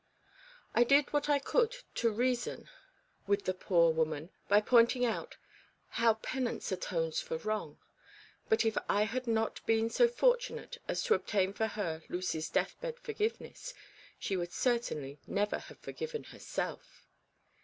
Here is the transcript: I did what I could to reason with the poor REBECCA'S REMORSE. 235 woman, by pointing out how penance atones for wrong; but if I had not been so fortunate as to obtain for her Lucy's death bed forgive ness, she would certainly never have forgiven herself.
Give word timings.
I 0.73 0.83
did 0.83 1.13
what 1.13 1.29
I 1.29 1.37
could 1.37 1.75
to 1.93 2.09
reason 2.11 2.67
with 3.27 3.45
the 3.45 3.53
poor 3.53 3.91
REBECCA'S 3.93 3.99
REMORSE. 3.99 4.29
235 4.47 4.47
woman, 4.47 4.49
by 4.49 4.67
pointing 4.67 5.05
out 5.05 5.37
how 5.89 6.15
penance 6.15 6.71
atones 6.71 7.19
for 7.19 7.37
wrong; 7.37 7.77
but 8.49 8.65
if 8.65 8.75
I 8.89 9.03
had 9.03 9.27
not 9.27 9.63
been 9.67 9.91
so 9.91 10.07
fortunate 10.07 10.79
as 10.87 11.03
to 11.03 11.13
obtain 11.13 11.53
for 11.53 11.67
her 11.67 12.01
Lucy's 12.09 12.49
death 12.49 12.81
bed 12.81 12.97
forgive 12.97 13.39
ness, 13.39 13.75
she 14.17 14.35
would 14.35 14.53
certainly 14.53 15.19
never 15.27 15.59
have 15.59 15.77
forgiven 15.77 16.23
herself. 16.23 17.05